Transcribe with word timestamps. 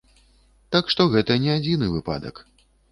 Так 0.75 0.89
што 0.95 1.07
гэта 1.17 1.39
не 1.47 1.51
адзіны 1.59 1.95
выпадак. 1.99 2.45